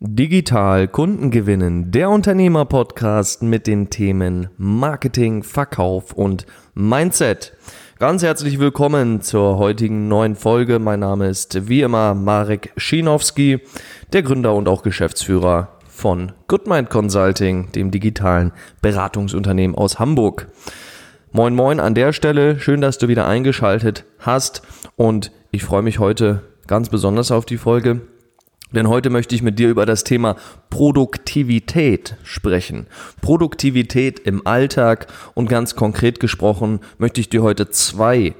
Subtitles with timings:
[0.00, 7.52] Digital Kunden gewinnen, der Unternehmer-Podcast mit den Themen Marketing, Verkauf und Mindset.
[7.98, 10.78] Ganz herzlich willkommen zur heutigen neuen Folge.
[10.78, 13.58] Mein Name ist wie immer Marek Schinowski,
[14.12, 20.46] der Gründer und auch Geschäftsführer von Goodmind Consulting, dem digitalen Beratungsunternehmen aus Hamburg.
[21.32, 24.62] Moin moin an der Stelle, schön, dass du wieder eingeschaltet hast
[24.94, 28.02] und ich freue mich heute ganz besonders auf die Folge
[28.72, 30.36] denn heute möchte ich mit dir über das Thema
[30.70, 32.86] Produktivität sprechen.
[33.20, 38.34] Produktivität im Alltag und ganz konkret gesprochen möchte ich dir heute zwei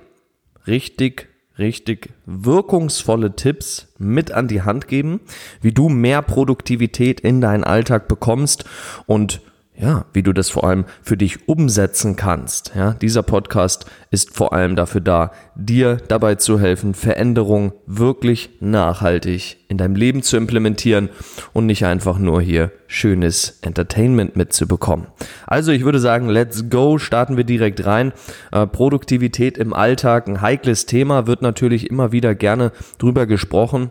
[0.67, 5.21] richtig, richtig wirkungsvolle Tipps mit an die Hand geben,
[5.61, 8.65] wie du mehr Produktivität in deinen Alltag bekommst
[9.07, 9.41] und
[9.81, 12.73] ja, wie du das vor allem für dich umsetzen kannst.
[12.75, 19.59] Ja, dieser Podcast ist vor allem dafür da, dir dabei zu helfen, Veränderung wirklich nachhaltig
[19.69, 21.11] in deinem Leben zu implementieren
[21.53, 25.07] und nicht einfach nur hier schönes Entertainment mitzubekommen.
[25.47, 28.13] Also ich würde sagen, let's go, starten wir direkt rein.
[28.51, 33.91] Äh, Produktivität im Alltag, ein heikles Thema, wird natürlich immer wieder gerne drüber gesprochen.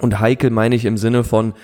[0.00, 1.54] Und heikel meine ich im Sinne von,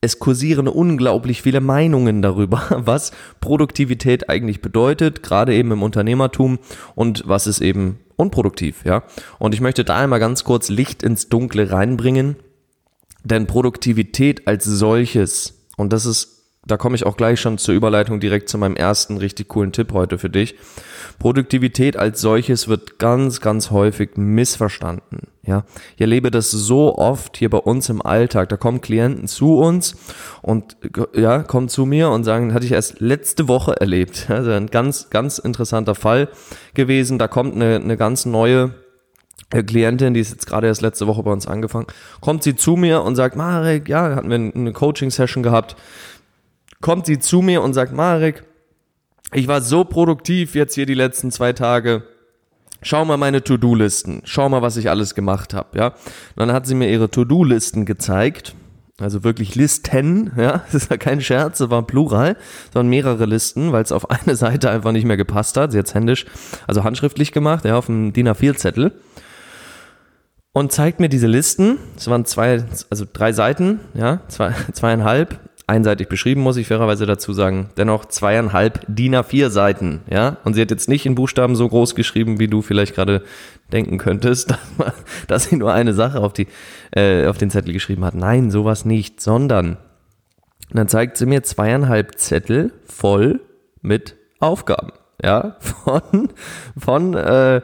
[0.00, 6.58] es kursieren unglaublich viele Meinungen darüber, was Produktivität eigentlich bedeutet, gerade eben im Unternehmertum
[6.94, 9.02] und was ist eben unproduktiv, ja.
[9.38, 12.36] Und ich möchte da einmal ganz kurz Licht ins Dunkle reinbringen,
[13.24, 18.20] denn Produktivität als solches, und das ist da komme ich auch gleich schon zur Überleitung
[18.20, 20.56] direkt zu meinem ersten richtig coolen Tipp heute für dich.
[21.18, 25.28] Produktivität als solches wird ganz, ganz häufig missverstanden.
[25.42, 25.64] Ja,
[25.96, 28.50] ich erlebe das so oft hier bei uns im Alltag.
[28.50, 29.96] Da kommen Klienten zu uns
[30.42, 30.76] und
[31.14, 34.28] ja, kommen zu mir und sagen, hatte ich erst letzte Woche erlebt.
[34.40, 36.28] Also ein ganz, ganz interessanter Fall
[36.72, 37.18] gewesen.
[37.18, 38.74] Da kommt eine, eine ganz neue
[39.50, 41.86] äh, Klientin, die ist jetzt gerade erst letzte Woche bei uns angefangen,
[42.20, 45.76] kommt sie zu mir und sagt, Marek, ja, hatten wir eine Coaching-Session gehabt
[46.80, 48.44] kommt sie zu mir und sagt, Marek,
[49.32, 52.04] ich war so produktiv jetzt hier die letzten zwei Tage.
[52.82, 54.22] Schau mal meine To-Do-Listen.
[54.24, 55.88] Schau mal, was ich alles gemacht habe, ja.
[55.88, 55.94] Und
[56.36, 58.54] dann hat sie mir ihre To-Do-Listen gezeigt.
[58.98, 62.36] Also wirklich Listen, ja, das ist ja kein Scherz, das war Plural,
[62.72, 65.72] sondern mehrere Listen, weil es auf eine Seite einfach nicht mehr gepasst hat.
[65.72, 66.26] Sie hat es händisch,
[66.66, 68.92] also handschriftlich gemacht, ja, auf dem DIN A4-Zettel.
[70.52, 71.78] Und zeigt mir diese Listen.
[71.96, 75.38] Es waren zwei, also drei Seiten, ja, zwei, zweieinhalb
[75.70, 77.70] einseitig beschrieben, muss ich fairerweise dazu sagen.
[77.76, 80.36] Dennoch zweieinhalb DIN A4 Seiten, ja.
[80.44, 83.22] Und sie hat jetzt nicht in Buchstaben so groß geschrieben, wie du vielleicht gerade
[83.72, 84.54] denken könntest,
[85.28, 86.48] dass, sie nur eine Sache auf, die,
[86.94, 88.14] äh, auf den Zettel geschrieben hat.
[88.14, 89.78] Nein, sowas nicht, sondern
[90.72, 93.40] dann zeigt sie mir zweieinhalb Zettel voll
[93.80, 94.92] mit Aufgaben,
[95.22, 96.28] ja, von,
[96.76, 97.62] von, äh,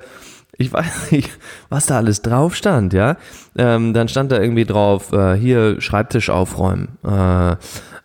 [0.59, 1.31] ich weiß nicht,
[1.69, 3.17] was da alles drauf stand, ja.
[3.57, 7.57] Ähm, dann stand da irgendwie drauf, äh, hier Schreibtisch aufräumen, äh,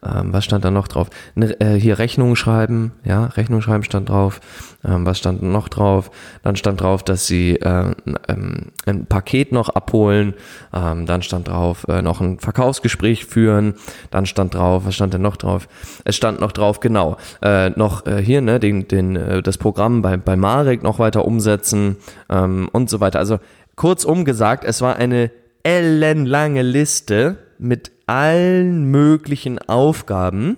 [0.03, 1.09] ähm, was stand da noch drauf?
[1.35, 4.39] Ne, äh, hier Rechnung schreiben, ja, Rechnung schreiben stand drauf.
[4.83, 6.09] Ähm, was stand noch drauf?
[6.41, 7.93] Dann stand drauf, dass sie äh,
[8.27, 10.33] ähm, ein Paket noch abholen.
[10.73, 13.75] Ähm, dann stand drauf, äh, noch ein Verkaufsgespräch führen.
[14.09, 15.67] Dann stand drauf, was stand denn noch drauf?
[16.03, 20.01] Es stand noch drauf, genau, äh, noch äh, hier, ne, den, den, äh, das Programm
[20.01, 21.97] bei, bei Marek noch weiter umsetzen
[22.29, 23.19] ähm, und so weiter.
[23.19, 23.37] Also
[23.75, 25.29] kurzum gesagt, es war eine
[25.63, 30.57] ellenlange Liste mit allen möglichen Aufgaben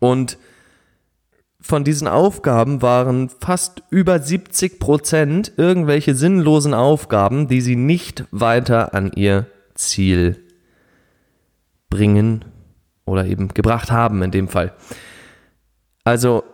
[0.00, 0.36] und
[1.62, 8.92] von diesen Aufgaben waren fast über 70 Prozent irgendwelche sinnlosen Aufgaben, die sie nicht weiter
[8.92, 10.44] an ihr Ziel
[11.88, 12.44] bringen
[13.06, 14.74] oder eben gebracht haben in dem Fall.
[16.04, 16.44] Also,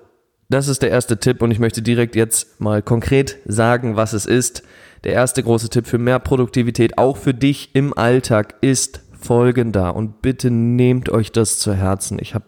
[0.49, 4.27] das ist der erste Tipp und ich möchte direkt jetzt mal konkret sagen, was es
[4.27, 4.63] ist.
[5.03, 10.23] Der erste große Tipp für mehr Produktivität, auch für dich im Alltag, ist folgender und
[10.23, 12.19] bitte nehmt euch das zu Herzen.
[12.21, 12.47] Ich habe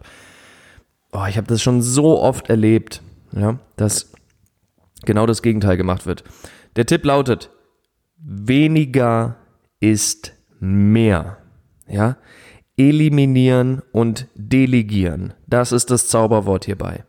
[1.13, 4.13] oh, ich das schon so oft erlebt, ja, dass
[5.05, 6.25] genau das Gegenteil gemacht wird.
[6.77, 7.51] Der Tipp lautet:
[8.17, 9.37] weniger
[9.81, 11.39] ist mehr.
[11.89, 12.17] Ja?
[12.77, 15.35] Eliminieren und delegieren.
[15.47, 17.05] Das ist das Zauberwort hierbei.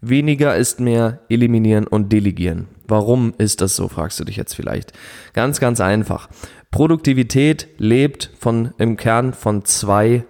[0.00, 2.68] Weniger ist mehr, eliminieren und delegieren.
[2.88, 4.92] Warum ist das so, fragst du dich jetzt vielleicht.
[5.32, 6.28] Ganz, ganz einfach.
[6.70, 10.24] Produktivität lebt von, im Kern von zwei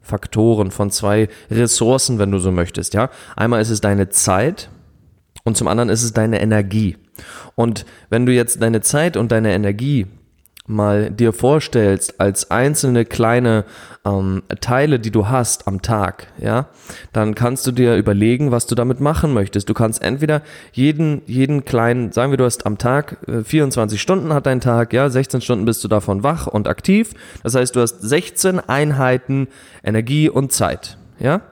[0.00, 3.10] Faktoren, von zwei Ressourcen, wenn du so möchtest, ja.
[3.36, 4.68] Einmal ist es deine Zeit
[5.44, 6.96] und zum anderen ist es deine Energie.
[7.54, 10.06] Und wenn du jetzt deine Zeit und deine Energie
[10.66, 13.64] mal dir vorstellst als einzelne kleine
[14.04, 16.68] ähm, Teile, die du hast am Tag, ja,
[17.12, 19.68] dann kannst du dir überlegen, was du damit machen möchtest.
[19.68, 20.40] Du kannst entweder
[20.72, 24.94] jeden, jeden kleinen, sagen wir, du hast am Tag äh, 24 Stunden hat dein Tag,
[24.94, 27.12] ja, 16 Stunden bist du davon wach und aktiv.
[27.42, 29.48] Das heißt, du hast 16 Einheiten
[29.82, 31.42] Energie und Zeit, ja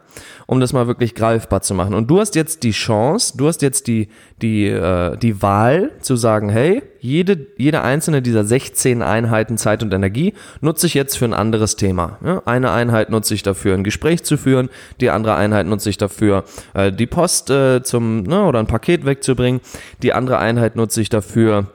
[0.47, 1.95] um das mal wirklich greifbar zu machen.
[1.95, 4.09] Und du hast jetzt die Chance, du hast jetzt die,
[4.41, 9.93] die, äh, die Wahl zu sagen, hey, jede, jede einzelne dieser 16 Einheiten Zeit und
[9.93, 12.19] Energie nutze ich jetzt für ein anderes Thema.
[12.25, 14.69] Ja, eine Einheit nutze ich dafür, ein Gespräch zu führen,
[15.01, 16.45] die andere Einheit nutze ich dafür,
[16.75, 19.61] äh, die Post äh, zum, ne, oder ein Paket wegzubringen,
[20.03, 21.67] die andere Einheit nutze ich dafür,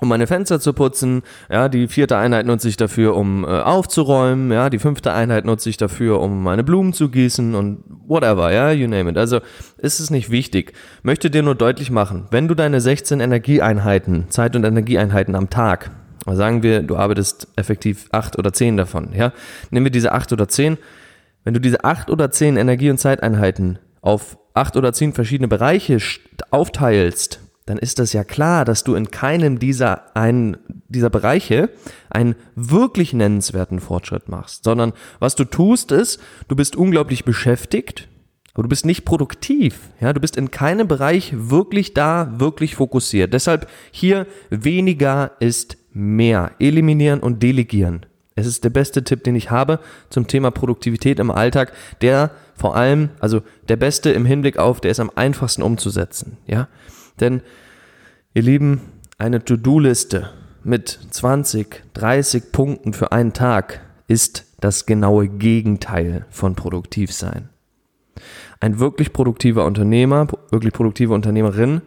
[0.00, 1.22] um meine Fenster zu putzen.
[1.50, 4.52] Ja, die vierte Einheit nutze ich dafür, um äh, aufzuräumen.
[4.52, 8.52] Ja, die fünfte Einheit nutze ich dafür, um meine Blumen zu gießen und whatever.
[8.52, 9.18] Ja, you name it.
[9.18, 9.40] Also
[9.78, 10.72] ist es nicht wichtig.
[11.02, 15.90] Möchte dir nur deutlich machen, wenn du deine 16 Energieeinheiten, Zeit- und Energieeinheiten am Tag,
[16.26, 19.10] sagen wir, du arbeitest effektiv acht oder zehn davon.
[19.14, 19.32] Ja,
[19.70, 20.78] nehmen wir diese acht oder zehn.
[21.44, 25.98] Wenn du diese acht oder zehn Energie- und Zeiteinheiten auf acht oder zehn verschiedene Bereiche
[26.50, 30.56] aufteilst, dann ist das ja klar, dass du in keinem dieser, einen,
[30.88, 31.68] dieser Bereiche
[32.08, 38.08] einen wirklich nennenswerten Fortschritt machst, sondern was du tust ist, du bist unglaublich beschäftigt,
[38.54, 39.90] aber du bist nicht produktiv.
[40.00, 43.34] Ja, du bist in keinem Bereich wirklich da, wirklich fokussiert.
[43.34, 46.52] Deshalb hier weniger ist mehr.
[46.58, 48.06] Eliminieren und delegieren.
[48.34, 52.76] Es ist der beste Tipp, den ich habe zum Thema Produktivität im Alltag, der vor
[52.76, 56.38] allem, also der beste im Hinblick auf, der ist am einfachsten umzusetzen.
[56.46, 56.68] Ja,
[57.20, 57.42] denn,
[58.34, 58.80] ihr Lieben,
[59.18, 60.30] eine To-Do-Liste
[60.62, 67.48] mit 20, 30 Punkten für einen Tag ist das genaue Gegenteil von produktiv sein.
[68.60, 71.82] Ein wirklich produktiver Unternehmer, wirklich produktive Unternehmerin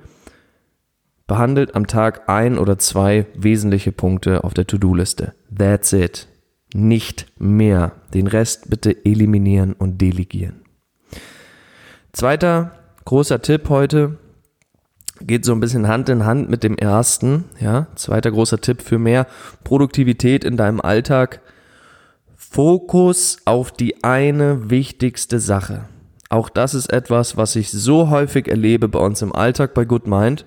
[1.28, 5.34] behandelt am Tag ein oder zwei wesentliche Punkte auf der To-Do-Liste.
[5.56, 6.28] That's it.
[6.74, 7.94] Nicht mehr.
[8.14, 10.62] Den Rest bitte eliminieren und delegieren.
[12.14, 12.72] Zweiter
[13.06, 14.18] großer Tipp heute,
[15.21, 17.45] geht so ein bisschen Hand in Hand mit dem ersten.
[17.60, 19.27] Ja, zweiter großer Tipp für mehr
[19.63, 21.42] Produktivität in deinem Alltag.
[22.36, 25.86] Fokus auf die eine wichtigste Sache.
[26.30, 30.07] Auch das ist etwas, was ich so häufig erlebe bei uns im Alltag bei Good
[30.07, 30.45] Mind,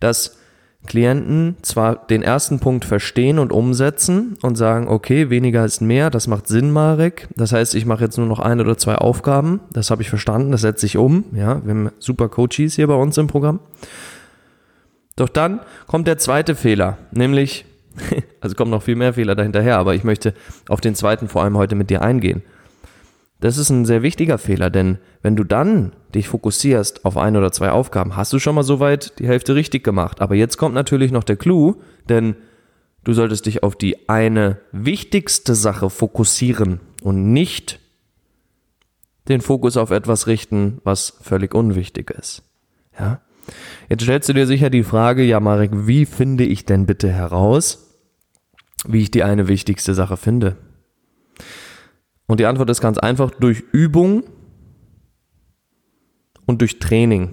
[0.00, 0.38] dass
[0.86, 6.26] Klienten zwar den ersten Punkt verstehen und umsetzen und sagen, okay, weniger ist mehr, das
[6.26, 7.28] macht Sinn, Marek.
[7.36, 9.60] Das heißt, ich mache jetzt nur noch ein oder zwei Aufgaben.
[9.72, 11.24] Das habe ich verstanden, das setze ich um.
[11.32, 13.60] Ja, wir haben super Coaches hier bei uns im Programm.
[15.16, 17.64] Doch dann kommt der zweite Fehler, nämlich,
[18.40, 20.34] also kommen noch viel mehr Fehler dahinterher, aber ich möchte
[20.68, 22.42] auf den zweiten vor allem heute mit dir eingehen.
[23.40, 27.52] Das ist ein sehr wichtiger Fehler, denn wenn du dann dich fokussierst auf ein oder
[27.52, 30.22] zwei Aufgaben, hast du schon mal soweit die Hälfte richtig gemacht.
[30.22, 31.76] Aber jetzt kommt natürlich noch der Clou,
[32.08, 32.36] denn
[33.04, 37.78] du solltest dich auf die eine wichtigste Sache fokussieren und nicht
[39.28, 42.42] den Fokus auf etwas richten, was völlig unwichtig ist.
[42.98, 43.20] Ja?
[43.88, 47.94] Jetzt stellst du dir sicher die Frage, ja Marek, wie finde ich denn bitte heraus,
[48.86, 50.56] wie ich die eine wichtigste Sache finde?
[52.26, 54.24] Und die Antwort ist ganz einfach durch Übung
[56.46, 57.32] und durch Training.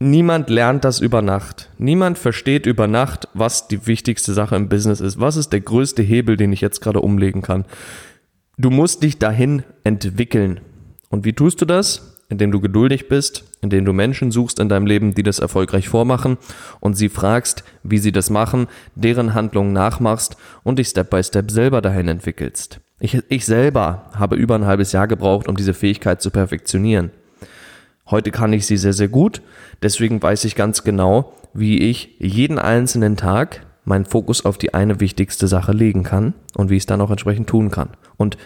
[0.00, 1.70] Niemand lernt das über Nacht.
[1.78, 5.20] Niemand versteht über Nacht, was die wichtigste Sache im Business ist.
[5.20, 7.66] Was ist der größte Hebel, den ich jetzt gerade umlegen kann?
[8.58, 10.60] Du musst dich dahin entwickeln.
[11.08, 12.11] Und wie tust du das?
[12.32, 16.38] Indem du geduldig bist, indem du Menschen suchst in deinem Leben, die das erfolgreich vormachen
[16.80, 21.50] und sie fragst, wie sie das machen, deren Handlungen nachmachst und dich Step by Step
[21.50, 22.80] selber dahin entwickelst.
[23.00, 27.10] Ich, ich selber habe über ein halbes Jahr gebraucht, um diese Fähigkeit zu perfektionieren.
[28.10, 29.42] Heute kann ich sie sehr, sehr gut.
[29.82, 35.00] Deswegen weiß ich ganz genau, wie ich jeden einzelnen Tag meinen Fokus auf die eine
[35.00, 37.90] wichtigste Sache legen kann und wie ich es dann auch entsprechend tun kann.
[38.16, 38.38] Und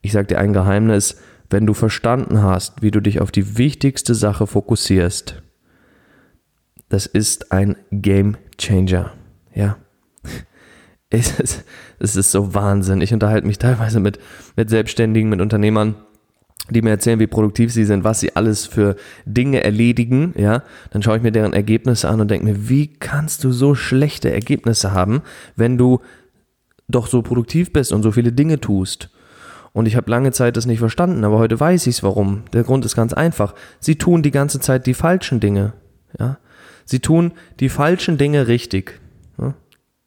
[0.00, 1.20] ich sage dir ein Geheimnis,
[1.50, 5.42] wenn du verstanden hast, wie du dich auf die wichtigste Sache fokussierst,
[6.88, 9.12] das ist ein Game Changer.
[9.54, 9.76] Ja.
[11.12, 11.64] Es ist,
[11.98, 13.00] es ist so Wahnsinn.
[13.00, 14.20] Ich unterhalte mich teilweise mit,
[14.54, 15.96] mit Selbstständigen, mit Unternehmern,
[16.68, 21.02] die mir erzählen, wie produktiv sie sind, was sie alles für Dinge erledigen, ja, dann
[21.02, 24.92] schaue ich mir deren Ergebnisse an und denke mir, wie kannst du so schlechte Ergebnisse
[24.92, 25.22] haben,
[25.56, 25.98] wenn du
[26.86, 29.10] doch so produktiv bist und so viele Dinge tust?
[29.72, 32.42] Und ich habe lange Zeit das nicht verstanden, aber heute weiß ich es warum.
[32.52, 33.54] Der Grund ist ganz einfach.
[33.78, 35.74] Sie tun die ganze Zeit die falschen Dinge.
[36.18, 36.38] Ja?
[36.84, 39.00] Sie tun die falschen Dinge richtig.
[39.38, 39.54] Ja?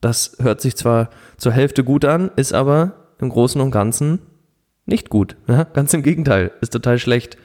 [0.02, 4.20] Das hört sich zwar zur Hälfte gut an, ist aber im Großen und Ganzen
[4.86, 5.38] nicht gut.
[5.48, 5.64] Ja?
[5.64, 7.38] Ganz im Gegenteil, ist total schlecht.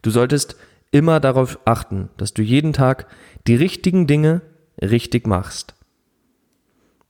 [0.00, 0.56] Du solltest
[0.92, 3.06] immer darauf achten, dass du jeden Tag
[3.46, 4.40] die richtigen Dinge
[4.80, 5.74] richtig machst.